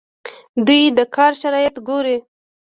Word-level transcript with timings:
دوی 0.65 0.81
د 0.97 0.99
کار 1.15 1.31
شرایط 1.41 1.75
ګوري. 1.87 2.17